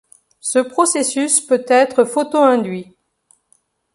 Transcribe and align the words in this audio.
Ce 0.39 0.57
processus 0.57 1.41
peut 1.41 1.63
être 1.67 2.05
photoinduit. 2.05 2.97